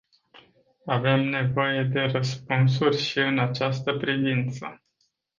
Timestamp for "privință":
3.97-4.81